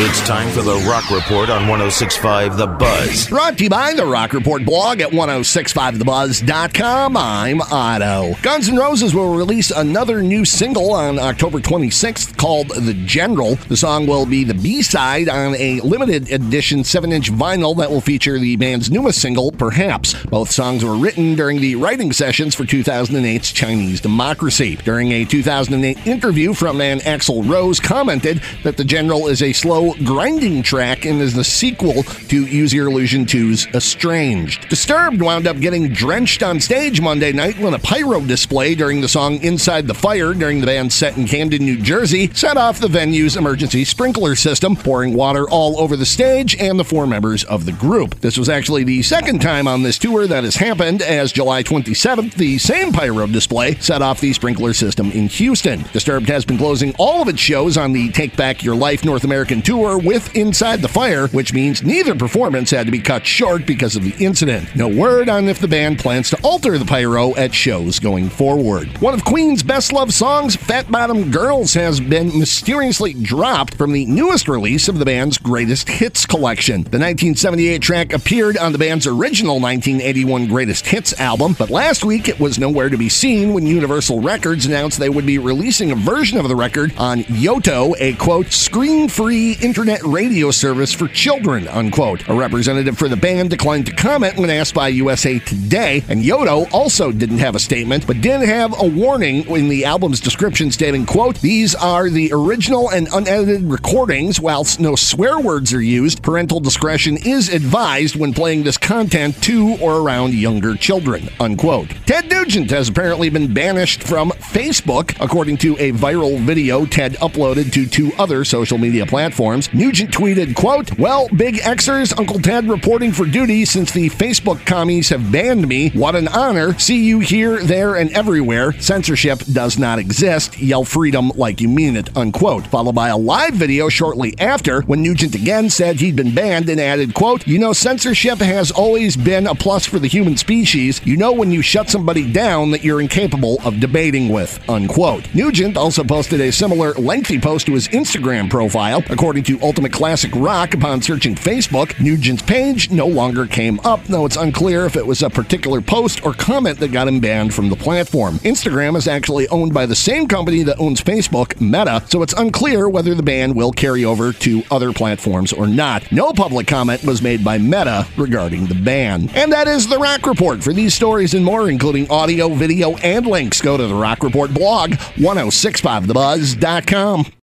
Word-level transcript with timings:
It's 0.00 0.20
time 0.20 0.48
for 0.52 0.62
the 0.62 0.76
Rock 0.88 1.10
Report 1.10 1.50
on 1.50 1.66
1065 1.66 2.56
The 2.56 2.68
Buzz. 2.68 3.26
Brought 3.26 3.58
to 3.58 3.64
you 3.64 3.70
by 3.70 3.94
the 3.94 4.06
Rock 4.06 4.32
Report 4.32 4.64
blog 4.64 5.00
at 5.00 5.10
1065thebuzz.com. 5.10 7.16
I'm 7.16 7.60
Otto. 7.60 8.34
Guns 8.40 8.68
N' 8.68 8.76
Roses 8.76 9.12
will 9.12 9.34
release 9.34 9.72
another 9.72 10.22
new 10.22 10.44
single 10.44 10.92
on 10.92 11.18
October 11.18 11.58
26th 11.58 12.36
called 12.36 12.68
The 12.68 12.94
General. 13.06 13.56
The 13.56 13.76
song 13.76 14.06
will 14.06 14.24
be 14.24 14.44
the 14.44 14.54
B 14.54 14.82
side 14.82 15.28
on 15.28 15.56
a 15.56 15.80
limited 15.80 16.30
edition 16.30 16.84
7 16.84 17.10
inch 17.10 17.32
vinyl 17.32 17.76
that 17.78 17.90
will 17.90 18.00
feature 18.00 18.38
the 18.38 18.54
band's 18.54 18.92
newest 18.92 19.20
single, 19.20 19.50
Perhaps. 19.50 20.14
Both 20.26 20.52
songs 20.52 20.84
were 20.84 20.96
written 20.96 21.34
during 21.34 21.60
the 21.60 21.74
writing 21.74 22.12
sessions 22.12 22.54
for 22.54 22.62
2008's 22.62 23.50
Chinese 23.50 24.00
Democracy. 24.00 24.76
During 24.76 25.10
a 25.10 25.24
2008 25.24 26.06
interview, 26.06 26.52
frontman 26.52 27.00
Axl 27.00 27.50
Rose 27.50 27.80
commented 27.80 28.40
that 28.62 28.76
The 28.76 28.84
General 28.84 29.26
is 29.26 29.42
a 29.42 29.52
slow 29.52 29.87
grinding 29.94 30.62
track 30.62 31.04
and 31.04 31.20
is 31.20 31.34
the 31.34 31.44
sequel 31.44 32.02
to 32.02 32.46
Use 32.46 32.72
Your 32.72 32.88
Illusion 32.88 33.26
2's 33.26 33.66
Estranged. 33.74 34.68
Disturbed 34.68 35.20
wound 35.20 35.46
up 35.46 35.58
getting 35.60 35.88
drenched 35.92 36.42
on 36.42 36.60
stage 36.60 37.00
Monday 37.00 37.32
night 37.32 37.58
when 37.58 37.74
a 37.74 37.78
pyro 37.78 38.20
display 38.20 38.74
during 38.74 39.00
the 39.00 39.08
song 39.08 39.42
Inside 39.42 39.86
the 39.86 39.94
Fire 39.94 40.34
during 40.34 40.60
the 40.60 40.66
band's 40.66 40.94
set 40.94 41.16
in 41.16 41.26
Camden, 41.26 41.64
New 41.64 41.80
Jersey 41.80 42.30
set 42.34 42.56
off 42.56 42.80
the 42.80 42.88
venue's 42.88 43.36
emergency 43.36 43.84
sprinkler 43.84 44.36
system, 44.36 44.76
pouring 44.76 45.14
water 45.14 45.48
all 45.48 45.80
over 45.80 45.96
the 45.96 46.06
stage 46.06 46.56
and 46.56 46.78
the 46.78 46.84
four 46.84 47.06
members 47.06 47.44
of 47.44 47.64
the 47.64 47.72
group. 47.72 48.20
This 48.20 48.36
was 48.36 48.48
actually 48.48 48.84
the 48.84 49.02
second 49.02 49.40
time 49.40 49.66
on 49.66 49.82
this 49.82 49.98
tour 49.98 50.26
that 50.26 50.44
has 50.44 50.56
happened, 50.56 51.02
as 51.02 51.32
July 51.32 51.62
27th, 51.62 52.34
the 52.34 52.58
same 52.58 52.92
pyro 52.92 53.26
display 53.26 53.74
set 53.76 54.02
off 54.02 54.20
the 54.20 54.32
sprinkler 54.32 54.72
system 54.74 55.10
in 55.12 55.28
Houston. 55.28 55.84
Disturbed 55.92 56.28
has 56.28 56.44
been 56.44 56.58
closing 56.58 56.94
all 56.98 57.22
of 57.22 57.28
its 57.28 57.40
shows 57.40 57.76
on 57.76 57.92
the 57.92 58.10
Take 58.10 58.36
Back 58.36 58.62
Your 58.62 58.74
Life 58.74 59.04
North 59.04 59.24
American 59.24 59.62
tour 59.62 59.77
tour 59.78 59.96
with 59.96 60.34
Inside 60.34 60.82
the 60.82 60.88
Fire, 60.88 61.28
which 61.28 61.52
means 61.52 61.84
neither 61.84 62.14
performance 62.14 62.70
had 62.70 62.86
to 62.86 62.92
be 62.92 62.98
cut 62.98 63.24
short 63.24 63.64
because 63.64 63.94
of 63.94 64.02
the 64.02 64.24
incident. 64.24 64.74
No 64.74 64.88
word 64.88 65.28
on 65.28 65.46
if 65.46 65.60
the 65.60 65.68
band 65.68 66.00
plans 66.00 66.30
to 66.30 66.40
alter 66.42 66.78
the 66.78 66.84
pyro 66.84 67.36
at 67.36 67.54
shows 67.54 68.00
going 68.00 68.28
forward. 68.28 68.88
One 69.00 69.14
of 69.14 69.24
Queen's 69.24 69.62
best 69.62 69.92
loved 69.92 70.12
songs, 70.12 70.56
Fat 70.56 70.90
Bottom 70.90 71.30
Girls, 71.30 71.74
has 71.74 72.00
been 72.00 72.36
mysteriously 72.36 73.14
dropped 73.14 73.74
from 73.74 73.92
the 73.92 74.04
newest 74.06 74.48
release 74.48 74.88
of 74.88 74.98
the 74.98 75.04
band's 75.04 75.38
greatest 75.38 75.88
hits 75.88 76.26
collection. 76.26 76.82
The 76.82 76.98
1978 76.98 77.80
track 77.80 78.12
appeared 78.12 78.56
on 78.56 78.72
the 78.72 78.78
band's 78.78 79.06
original 79.06 79.60
1981 79.60 80.48
greatest 80.48 80.86
hits 80.86 81.18
album, 81.20 81.54
but 81.56 81.70
last 81.70 82.04
week 82.04 82.28
it 82.28 82.40
was 82.40 82.58
nowhere 82.58 82.88
to 82.88 82.98
be 82.98 83.08
seen 83.08 83.54
when 83.54 83.64
Universal 83.64 84.22
Records 84.22 84.66
announced 84.66 84.98
they 84.98 85.08
would 85.08 85.26
be 85.26 85.38
releasing 85.38 85.92
a 85.92 85.96
version 85.96 86.36
of 86.36 86.48
the 86.48 86.56
record 86.56 86.92
on 86.98 87.20
Yoto, 87.24 87.94
a 88.00 88.14
quote, 88.14 88.52
screen 88.52 89.08
free 89.08 89.56
internet 89.68 90.02
radio 90.02 90.50
service 90.50 90.94
for 90.94 91.08
children, 91.08 91.68
unquote. 91.68 92.26
A 92.26 92.34
representative 92.34 92.96
for 92.96 93.06
the 93.06 93.18
band 93.18 93.50
declined 93.50 93.84
to 93.84 93.92
comment 93.92 94.38
when 94.38 94.48
asked 94.48 94.72
by 94.72 94.88
USA 94.88 95.38
Today, 95.40 96.02
and 96.08 96.22
Yoto 96.22 96.66
also 96.72 97.12
didn't 97.12 97.36
have 97.36 97.54
a 97.54 97.58
statement, 97.58 98.06
but 98.06 98.22
did 98.22 98.40
have 98.40 98.72
a 98.80 98.86
warning 98.86 99.46
in 99.54 99.68
the 99.68 99.84
album's 99.84 100.20
description 100.20 100.70
stating, 100.70 101.04
quote, 101.04 101.38
these 101.42 101.74
are 101.74 102.08
the 102.08 102.32
original 102.32 102.88
and 102.88 103.08
unedited 103.12 103.64
recordings. 103.64 104.40
Whilst 104.40 104.80
no 104.80 104.96
swear 104.96 105.38
words 105.38 105.74
are 105.74 105.82
used, 105.82 106.22
parental 106.22 106.60
discretion 106.60 107.18
is 107.18 107.52
advised 107.52 108.16
when 108.16 108.32
playing 108.32 108.62
this 108.62 108.78
content 108.78 109.34
to 109.42 109.76
or 109.82 109.98
around 109.98 110.32
younger 110.32 110.76
children, 110.76 111.28
unquote. 111.40 111.90
Ted 112.06 112.30
Nugent 112.30 112.70
has 112.70 112.88
apparently 112.88 113.28
been 113.28 113.52
banished 113.52 114.02
from 114.02 114.30
Facebook, 114.30 115.14
according 115.20 115.58
to 115.58 115.74
a 115.76 115.92
viral 115.92 116.40
video 116.40 116.86
Ted 116.86 117.16
uploaded 117.16 117.70
to 117.72 117.86
two 117.86 118.12
other 118.18 118.46
social 118.46 118.78
media 118.78 119.04
platforms. 119.04 119.57
Nugent 119.72 120.10
tweeted, 120.10 120.54
quote, 120.54 120.98
Well, 120.98 121.28
Big 121.28 121.56
Xers, 121.56 122.16
Uncle 122.18 122.38
Ted 122.38 122.68
reporting 122.68 123.12
for 123.12 123.26
duty 123.26 123.64
since 123.64 123.90
the 123.92 124.08
Facebook 124.10 124.64
commies 124.64 125.08
have 125.08 125.32
banned 125.32 125.66
me. 125.66 125.90
What 125.90 126.14
an 126.14 126.28
honor. 126.28 126.78
See 126.78 127.04
you 127.04 127.20
here, 127.20 127.62
there, 127.62 127.96
and 127.96 128.10
everywhere. 128.12 128.72
Censorship 128.80 129.40
does 129.52 129.78
not 129.78 129.98
exist. 129.98 130.58
Yell 130.58 130.84
freedom 130.84 131.30
like 131.34 131.60
you 131.60 131.68
mean 131.68 131.96
it, 131.96 132.16
unquote. 132.16 132.66
Followed 132.66 132.94
by 132.94 133.08
a 133.08 133.16
live 133.16 133.54
video 133.54 133.88
shortly 133.88 134.34
after 134.38 134.82
when 134.82 135.02
Nugent 135.02 135.34
again 135.34 135.70
said 135.70 136.00
he'd 136.00 136.16
been 136.16 136.34
banned 136.34 136.68
and 136.68 136.80
added, 136.80 137.14
quote, 137.14 137.46
You 137.46 137.58
know, 137.58 137.72
censorship 137.72 138.38
has 138.38 138.70
always 138.70 139.16
been 139.16 139.46
a 139.46 139.54
plus 139.54 139.86
for 139.86 139.98
the 139.98 140.08
human 140.08 140.36
species. 140.36 141.00
You 141.04 141.16
know 141.16 141.32
when 141.32 141.50
you 141.50 141.62
shut 141.62 141.90
somebody 141.90 142.30
down 142.30 142.70
that 142.70 142.84
you're 142.84 143.00
incapable 143.00 143.58
of 143.64 143.80
debating 143.80 144.28
with, 144.28 144.58
unquote. 144.68 145.32
Nugent 145.34 145.76
also 145.76 146.04
posted 146.04 146.40
a 146.40 146.52
similar 146.52 146.92
lengthy 146.94 147.38
post 147.38 147.66
to 147.66 147.74
his 147.74 147.88
Instagram 147.88 148.50
profile. 148.50 149.02
According 149.38 149.60
to 149.60 149.64
Ultimate 149.64 149.92
Classic 149.92 150.32
Rock 150.34 150.74
upon 150.74 151.00
searching 151.00 151.36
Facebook. 151.36 151.96
Nugent's 152.00 152.42
page 152.42 152.90
no 152.90 153.06
longer 153.06 153.46
came 153.46 153.78
up, 153.84 154.02
though 154.06 154.26
it's 154.26 154.34
unclear 154.34 154.84
if 154.84 154.96
it 154.96 155.06
was 155.06 155.22
a 155.22 155.30
particular 155.30 155.80
post 155.80 156.26
or 156.26 156.32
comment 156.32 156.80
that 156.80 156.90
got 156.90 157.06
him 157.06 157.20
banned 157.20 157.54
from 157.54 157.68
the 157.68 157.76
platform. 157.76 158.38
Instagram 158.38 158.96
is 158.96 159.06
actually 159.06 159.46
owned 159.46 159.72
by 159.72 159.86
the 159.86 159.94
same 159.94 160.26
company 160.26 160.64
that 160.64 160.80
owns 160.80 161.00
Facebook, 161.00 161.60
Meta, 161.60 162.02
so 162.08 162.22
it's 162.22 162.32
unclear 162.32 162.88
whether 162.88 163.14
the 163.14 163.22
ban 163.22 163.54
will 163.54 163.70
carry 163.70 164.04
over 164.04 164.32
to 164.32 164.64
other 164.72 164.92
platforms 164.92 165.52
or 165.52 165.68
not. 165.68 166.10
No 166.10 166.32
public 166.32 166.66
comment 166.66 167.04
was 167.04 167.22
made 167.22 167.44
by 167.44 167.58
Meta 167.58 168.08
regarding 168.16 168.66
the 168.66 168.74
ban. 168.74 169.30
And 169.34 169.52
that 169.52 169.68
is 169.68 169.86
the 169.86 169.98
Rock 169.98 170.26
Report. 170.26 170.64
For 170.64 170.72
these 170.72 170.94
stories 170.94 171.34
and 171.34 171.44
more, 171.44 171.70
including 171.70 172.10
audio, 172.10 172.48
video, 172.48 172.96
and 172.96 173.24
links, 173.24 173.60
go 173.60 173.76
to 173.76 173.86
the 173.86 173.94
Rock 173.94 174.24
Report 174.24 174.52
blog, 174.52 174.94
1065thebuzz.com. 174.94 177.32